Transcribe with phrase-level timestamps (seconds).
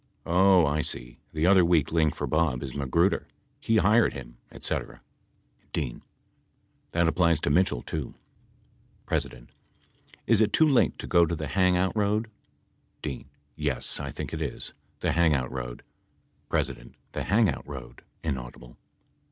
[0.25, 1.19] Oh, I see.
[1.31, 3.27] The other weak link for Bob is Magruder,
[3.59, 5.01] he hired him et cetera.
[5.73, 6.01] D.
[6.91, 8.15] That applies to Mitchell, too.
[9.05, 9.23] [pp.
[9.23, 10.19] 146 47.] ❖P.
[10.33, 12.31] Is it too late to go the hang out road?
[13.03, 13.27] D.
[13.55, 14.73] Yes, I think it is.
[15.01, 15.83] The hang out road
[16.51, 16.57] P.
[17.11, 18.01] The hang out road.